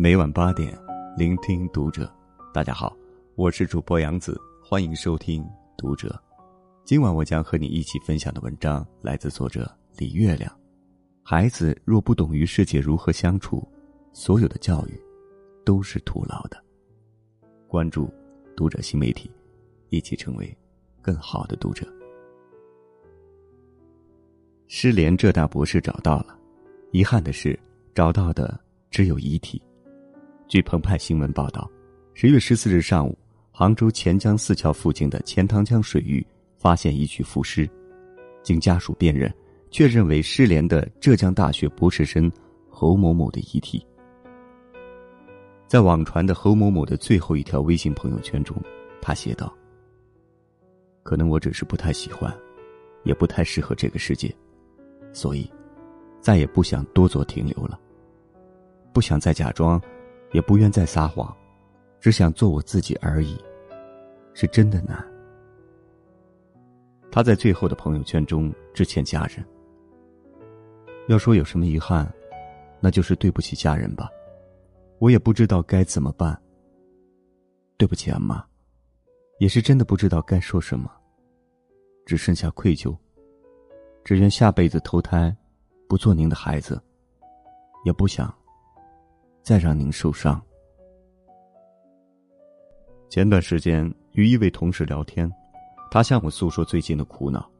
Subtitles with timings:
[0.00, 0.78] 每晚八点，
[1.16, 2.08] 聆听读者。
[2.54, 2.96] 大家好，
[3.34, 5.44] 我是主播杨子，欢迎收听
[5.76, 6.16] 读者。
[6.84, 10.56] 今晚我将和你一起分享的文章来自作者李月亮。
[11.24, 13.66] 孩子若不懂与世界如何相处，
[14.12, 14.96] 所有的教育
[15.64, 16.56] 都是徒劳的。
[17.66, 18.08] 关注
[18.56, 19.28] 读者新媒体，
[19.88, 20.56] 一起成为
[21.02, 21.84] 更好的读者。
[24.68, 26.38] 失联浙大博士找到了，
[26.92, 27.58] 遗憾的是，
[27.96, 28.60] 找到的
[28.92, 29.60] 只有遗体。
[30.48, 31.70] 据澎湃新闻报道，
[32.14, 33.16] 十月十四日上午，
[33.52, 36.26] 杭州钱江四桥附近的钱塘江水域
[36.56, 37.68] 发现一具浮尸，
[38.42, 39.30] 经家属辨认，
[39.70, 42.32] 确认为失联的浙江大学博士生
[42.70, 43.86] 侯某某的遗体。
[45.66, 48.56] 在网传的侯某某的最后一条微信朋友圈中，
[49.02, 49.54] 他写道
[51.04, 52.34] ：“可能我只是不太喜欢，
[53.04, 54.34] 也不太适合这个世界，
[55.12, 55.52] 所以，
[56.22, 57.78] 再也不想多做停留了，
[58.94, 59.78] 不想再假装。”
[60.32, 61.34] 也不愿再撒谎，
[62.00, 63.36] 只想做我自己而已，
[64.34, 65.04] 是真的难。
[67.10, 69.44] 他在最后的朋友圈中致歉家人。
[71.08, 72.06] 要说有什么遗憾，
[72.80, 74.10] 那就是对不起家人吧。
[74.98, 76.38] 我也不知道该怎么办。
[77.78, 78.44] 对不起，阿妈，
[79.38, 80.90] 也是真的不知道该说什么，
[82.04, 82.94] 只剩下愧疚。
[84.04, 85.34] 只愿下辈子投胎，
[85.88, 86.80] 不做您的孩子，
[87.84, 88.32] 也不想。
[89.48, 90.38] 再让您受伤。
[93.08, 95.26] 前段时间与一位同事聊天，
[95.90, 97.50] 他向我诉说最近的苦恼。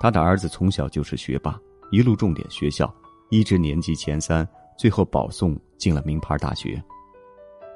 [0.00, 2.90] 他的儿子从小就是学霸，一路重点学校，
[3.28, 6.82] 一直年级前三，最后保送进了名牌大学。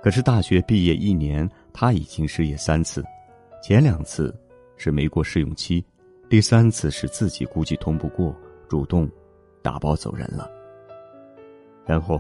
[0.03, 3.05] 可是大学毕业一年，他已经失业三次，
[3.63, 4.35] 前两次
[4.79, 5.85] 是没过试用期，
[6.31, 8.35] 第三次是自己估计通不过，
[8.71, 9.07] 主动
[9.61, 10.51] 打包走人了。
[11.85, 12.19] 然后。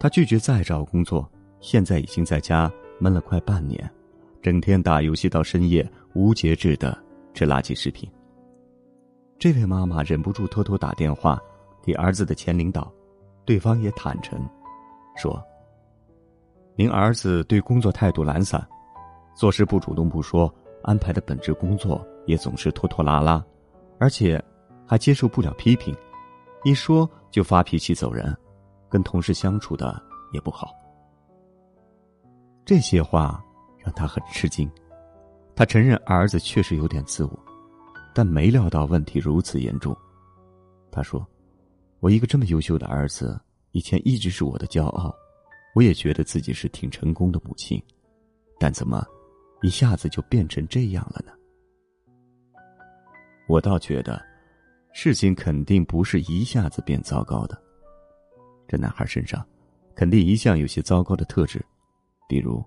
[0.00, 1.28] 他拒绝再找工作，
[1.60, 3.90] 现在已经在家闷了快半年，
[4.40, 6.96] 整天打游戏到深夜，无节制的
[7.34, 8.08] 吃垃圾食品。
[9.38, 11.40] 这位妈妈忍不住偷偷打电话
[11.82, 12.92] 给儿子的前领导，
[13.44, 14.38] 对方也坦诚，
[15.16, 15.42] 说
[16.76, 18.64] ：“您儿子对工作态度懒散，
[19.34, 23.44] 做事不主动不说，安排的本职工作也总是拖拖拉拉，
[23.98, 24.40] 而且
[24.86, 25.92] 还接受不了批评，
[26.62, 28.36] 一说就发脾气走人。”
[28.88, 30.74] 跟同事相处的也不好，
[32.64, 33.42] 这些话
[33.78, 34.70] 让他很吃惊。
[35.54, 37.38] 他承认儿子确实有点自我，
[38.14, 39.96] 但没料到问题如此严重。
[40.90, 41.26] 他说
[42.00, 43.40] ：“我一个这么优秀的儿子，
[43.72, 45.14] 以前一直是我的骄傲，
[45.74, 47.82] 我也觉得自己是挺成功的母亲，
[48.58, 49.04] 但怎么
[49.62, 51.32] 一下子就变成这样了呢？”
[53.48, 54.22] 我倒觉得，
[54.92, 57.60] 事情肯定不是一下子变糟糕的。
[58.68, 59.44] 这男孩身上，
[59.94, 61.64] 肯定一向有些糟糕的特质，
[62.28, 62.62] 比如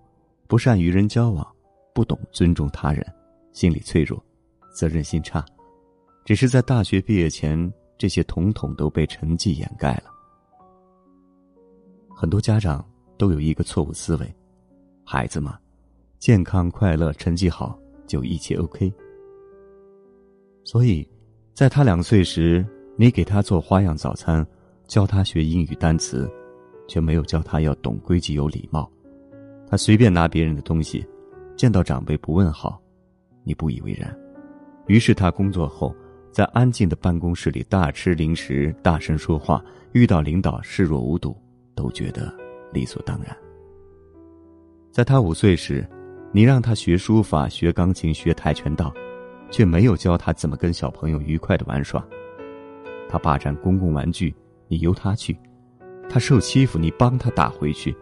[0.47, 1.47] 不善与人交往，
[1.93, 3.05] 不懂尊重他人，
[3.53, 4.21] 心理脆弱，
[4.73, 5.45] 责任心差。
[6.25, 10.05] 只是在大学毕业前，这些统统都被成绩掩盖了。
[12.15, 12.83] 很多家长
[13.17, 14.35] 都有一个错误思维：
[15.05, 15.59] 孩子嘛，
[16.17, 18.91] 健康快乐，成绩好就一切 OK。
[20.63, 21.07] 所以，
[21.53, 24.45] 在他两岁时，你给他做花样早餐。
[24.91, 26.29] 教他学英语单词，
[26.85, 28.91] 却没有教他要懂规矩、有礼貌。
[29.65, 31.07] 他随便拿别人的东西，
[31.55, 32.77] 见到长辈不问好，
[33.45, 34.13] 你不以为然。
[34.87, 35.95] 于是他工作后，
[36.29, 39.63] 在安静的办公室里大吃零食、大声说话，
[39.93, 41.33] 遇到领导视若无睹，
[41.73, 42.29] 都觉得
[42.73, 43.33] 理所当然。
[44.91, 45.87] 在他五岁时，
[46.33, 48.93] 你让他学书法、学钢琴、学跆拳道，
[49.49, 52.05] 却没有教他怎么跟小朋友愉快的玩耍。
[53.07, 54.35] 他霸占公共玩具。
[54.71, 55.37] 你由他去，
[56.09, 57.93] 他受欺负，你帮他打回去。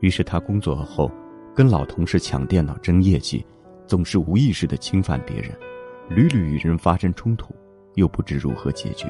[0.00, 1.10] 于是他工作后，
[1.56, 3.42] 跟老同事抢电脑争业绩，
[3.86, 5.50] 总是无意识的侵犯别人，
[6.10, 7.54] 屡屡与人发生冲突，
[7.94, 9.08] 又不知如何解决。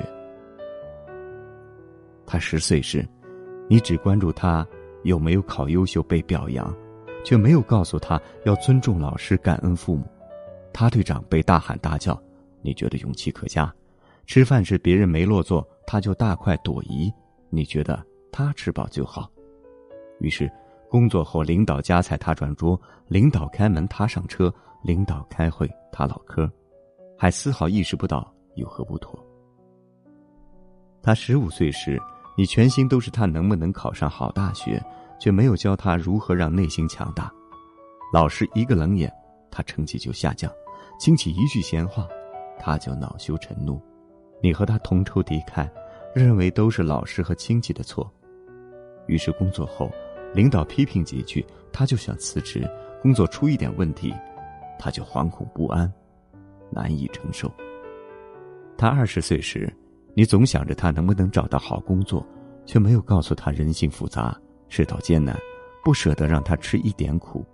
[2.24, 3.04] 他十岁时，
[3.68, 4.64] 你只关注他
[5.02, 6.72] 有没有考优秀被表扬，
[7.24, 10.06] 却没有告诉他要尊重老师、感恩父母。
[10.72, 12.16] 他对长辈大喊大叫，
[12.62, 13.74] 你觉得勇气可嘉。
[14.30, 15.68] 吃饭时别人没落座。
[15.88, 17.12] 他就大快朵颐，
[17.48, 18.00] 你觉得
[18.30, 19.28] 他吃饱就好，
[20.20, 20.48] 于是
[20.88, 24.54] 工作后领导夹菜他转桌，领导开门他上车，
[24.84, 26.48] 领导开会他唠嗑，
[27.18, 29.18] 还丝毫意识不到有何不妥。
[31.02, 32.00] 他十五岁时，
[32.38, 34.80] 你全心都是他能不能考上好大学，
[35.18, 37.28] 却没有教他如何让内心强大。
[38.12, 39.12] 老师一个冷眼，
[39.50, 40.48] 他成绩就下降；
[41.00, 42.06] 亲戚一句闲话，
[42.60, 43.82] 他就恼羞成怒。
[44.40, 45.68] 你和他同仇敌忾。
[46.12, 48.12] 认为都是老师和亲戚的错，
[49.06, 49.88] 于是工作后，
[50.34, 52.62] 领导批评几句，他就想辞职；
[53.00, 54.12] 工作出一点问题，
[54.76, 55.88] 他就惶恐不安，
[56.68, 57.48] 难以承受。
[58.76, 59.72] 他二十岁时，
[60.12, 62.26] 你总想着他能不能找到好工作，
[62.66, 64.36] 却没有告诉他人性复杂，
[64.68, 65.38] 世道艰难，
[65.84, 67.46] 不舍得让他吃一点苦。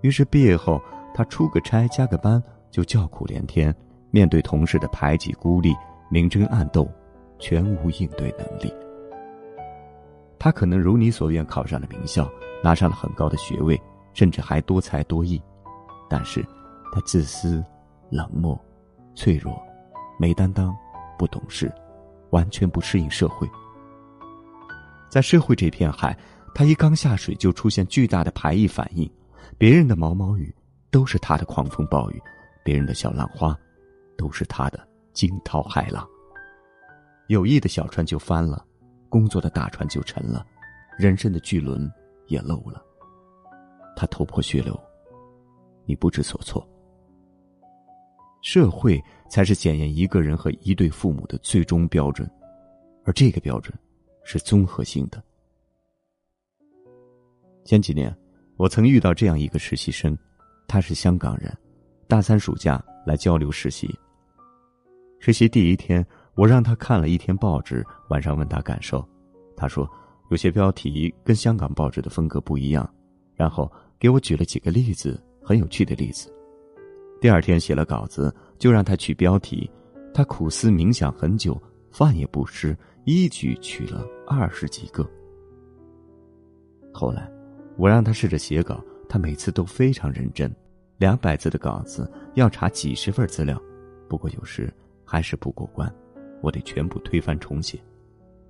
[0.00, 0.80] 于是毕业后，
[1.12, 3.76] 他出个差加个班就叫苦连天，
[4.10, 5.74] 面对同事的排挤孤立，
[6.08, 6.88] 明争暗斗，
[7.38, 8.72] 全无应对能力。
[10.38, 12.30] 他可能如你所愿考上了名校，
[12.62, 13.80] 拿上了很高的学位，
[14.12, 15.42] 甚至还多才多艺，
[16.08, 16.44] 但是，
[16.92, 17.64] 他自私、
[18.10, 18.58] 冷漠、
[19.14, 19.60] 脆弱、
[20.18, 20.76] 没担当、
[21.18, 21.72] 不懂事，
[22.30, 23.48] 完全不适应社会。
[25.08, 26.16] 在社会这片海，
[26.54, 29.10] 他一刚下水就出现巨大的排异反应，
[29.56, 30.54] 别人的毛毛雨
[30.90, 32.22] 都是他的狂风暴雨，
[32.62, 33.58] 别人的小浪花
[34.18, 36.06] 都是他的惊涛骇浪。
[37.28, 38.62] 友谊的小船就翻了。
[39.08, 40.44] 工作的大船就沉了，
[40.98, 41.88] 人生的巨轮
[42.26, 42.84] 也漏了。
[43.94, 44.76] 他头破血流，
[45.86, 46.68] 你不知所措。
[48.42, 49.00] 社会
[49.30, 52.28] 才是检验一个人和一对父母的最终标准，
[53.04, 53.72] 而这个标准
[54.24, 55.22] 是综合性的。
[57.64, 58.12] 前几年，
[58.56, 60.18] 我曾遇到这样一个实习生，
[60.66, 61.56] 他是香港人，
[62.08, 63.88] 大三暑假来交流实习。
[65.24, 66.06] 实习第一天。
[66.34, 69.02] 我让他看了一天报纸，晚上问他感受，
[69.56, 69.88] 他说
[70.30, 72.86] 有些标题跟香港报纸的风格不一样，
[73.34, 76.30] 然后给我举了几个例子，很有趣的例子。
[77.22, 79.70] 第二天写了稿子，就让他取标题，
[80.12, 81.58] 他苦思冥想很久，
[81.90, 85.08] 饭也不吃，一举取了二十几个。
[86.92, 87.32] 后来，
[87.78, 88.78] 我让他试着写稿，
[89.08, 90.54] 他每次都非常认真，
[90.98, 93.58] 两百字的稿子要查几十份资料，
[94.06, 94.70] 不过有时
[95.04, 95.92] 还是不过关。
[96.40, 97.78] 我得全部推翻重写，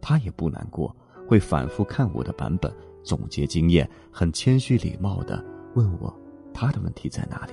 [0.01, 0.95] 他也不难过，
[1.29, 2.73] 会反复看我的版本，
[3.03, 6.13] 总结经验，很谦虚礼貌的问我
[6.53, 7.53] 他的问题在哪里。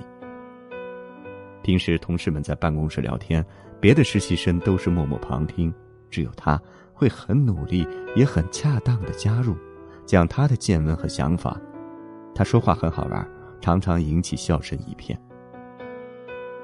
[1.62, 3.44] 平时同事们在办公室聊天，
[3.80, 5.72] 别的实习生都是默默旁听，
[6.10, 6.60] 只有他
[6.92, 9.54] 会很努力，也很恰当的加入，
[10.04, 11.60] 讲他的见闻和想法。
[12.34, 13.28] 他说话很好玩，
[13.60, 15.16] 常常引起笑声一片。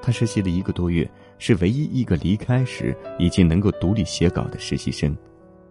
[0.01, 1.09] 他实习了一个多月。
[1.41, 5.15] 是唯一一个离开时已经能够独立写稿的实习生，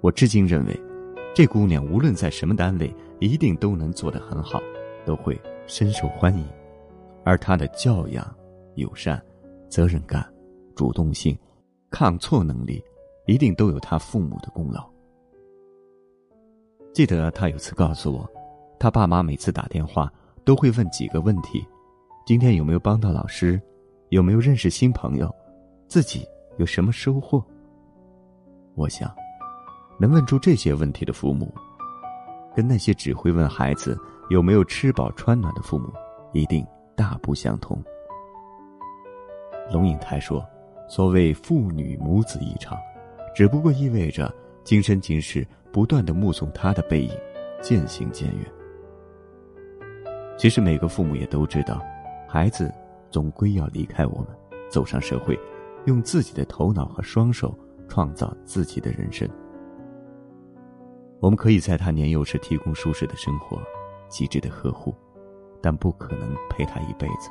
[0.00, 0.74] 我至今认为，
[1.34, 2.90] 这姑娘无论在什么单位，
[3.20, 4.62] 一定都能做得很好，
[5.04, 6.42] 都会深受欢迎。
[7.22, 8.34] 而她的教养、
[8.76, 9.22] 友善、
[9.68, 10.26] 责任感、
[10.74, 11.38] 主动性、
[11.90, 12.82] 抗挫能力，
[13.26, 14.88] 一定都有她父母的功劳。
[16.94, 18.26] 记得她有次告诉我，
[18.78, 20.10] 她爸妈每次打电话
[20.46, 21.62] 都会问几个问题：
[22.24, 23.60] 今天有没有帮到老师？
[24.10, 25.34] 有没有认识新朋友？
[25.86, 26.26] 自己
[26.56, 27.44] 有什么收获？
[28.74, 29.14] 我想，
[29.98, 31.52] 能问出这些问题的父母，
[32.54, 33.98] 跟那些只会问孩子
[34.30, 35.92] 有没有吃饱穿暖的父母，
[36.32, 36.66] 一定
[36.96, 37.82] 大不相同。
[39.70, 40.42] 龙应台说
[40.88, 42.78] ：“所谓父女母子一场，
[43.34, 44.34] 只不过意味着
[44.64, 47.10] 今生今世不断的目送他的背影
[47.60, 48.46] 渐行渐远。”
[50.38, 51.82] 其实每个父母也都知道，
[52.26, 52.72] 孩子
[53.10, 54.28] 总归要离开我们，
[54.70, 55.38] 走上社会。
[55.86, 57.56] 用自己的头脑和双手
[57.88, 59.26] 创造自己的人生。
[61.18, 63.58] 我们可以在他年幼时提供舒适的生活、
[64.06, 64.94] 极致的呵护，
[65.62, 67.30] 但不可能陪他一辈子。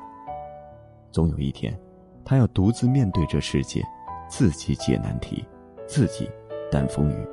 [1.11, 1.77] 总有一天，
[2.25, 3.83] 他要独自面对这世界，
[4.27, 5.45] 自己解难题，
[5.85, 6.27] 自己
[6.71, 7.27] 担风雨，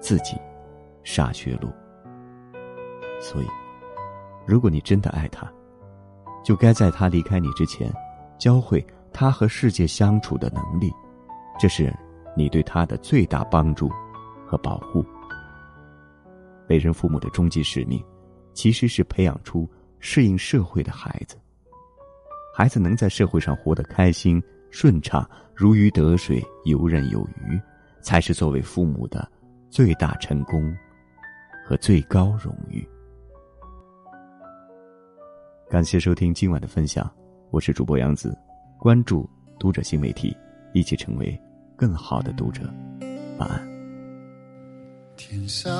[0.00, 0.38] 自己
[1.04, 1.68] 杀血路。
[3.20, 3.46] 所以，
[4.46, 5.52] 如果你真的爱他，
[6.42, 7.92] 就该在他离开你之前，
[8.38, 8.84] 教会。
[9.12, 10.88] 他和世界相处的能力，
[11.58, 11.92] 这是
[12.36, 13.90] 你对他的最大帮助
[14.46, 15.04] 和保护。
[16.68, 18.00] 为人父母的终极使命，
[18.54, 19.68] 其实是培养出
[19.98, 21.36] 适应社会的孩子。
[22.54, 27.60] 孩子能在社会上活得开心、顺畅、如鱼得水、游刃有余，
[28.00, 29.28] 才是作为父母的
[29.70, 30.72] 最大成功
[31.66, 32.88] 和最高荣誉。
[35.70, 37.08] 感谢收听今晚的分享，
[37.52, 38.36] 我是主播杨子。
[38.76, 40.36] 关注读者新媒体，
[40.72, 41.40] 一起成为
[41.76, 42.62] 更好的读者。
[43.38, 43.62] 晚安。
[45.16, 45.70] 天上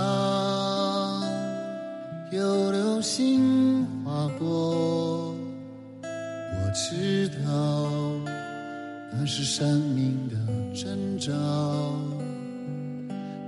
[2.31, 5.35] 有流星划过，
[6.05, 7.91] 我知道
[9.13, 10.37] 那是生命的
[10.73, 11.33] 征兆。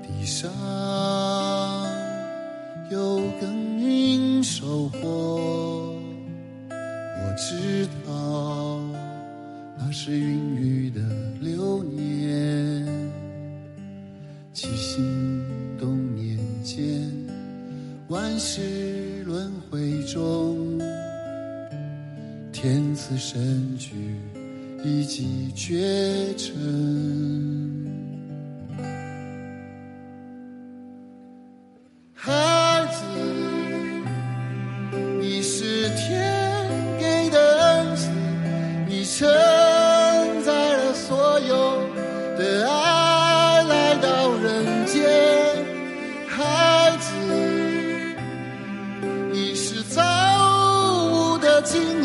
[0.02, 0.50] 地上
[2.90, 5.61] 有耕耘收获，
[7.32, 8.78] 我知道
[9.78, 11.00] 那是孕育的
[11.40, 12.86] 流年
[14.52, 15.42] 七星
[15.78, 17.10] 动念间
[18.08, 20.78] 万世轮回中
[22.52, 23.94] 天赐神驹
[24.84, 27.61] 一骑绝尘。
[51.72, 52.01] to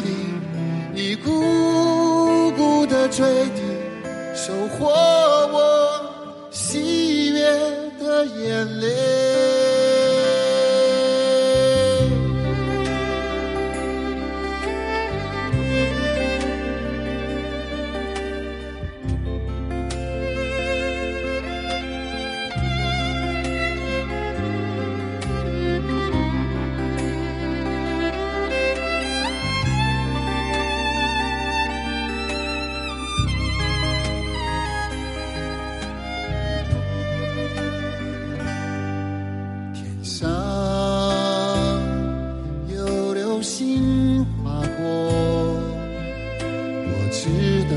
[47.20, 47.24] 知
[47.64, 47.76] 道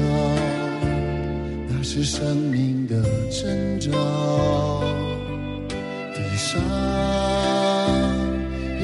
[1.66, 3.90] 那是生命的征兆，
[6.14, 6.61] 地上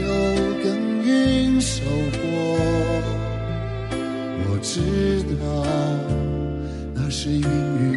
[0.01, 0.03] 有
[0.63, 0.65] 耕
[1.05, 2.19] 耘收获，
[4.49, 4.81] 我知
[5.37, 5.45] 道
[6.95, 7.96] 那是孕育。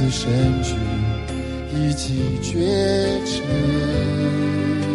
[0.00, 0.76] 此身去，
[1.76, 4.89] 一骑绝尘。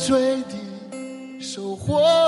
[0.00, 0.56] 最低
[1.38, 2.19] 收获。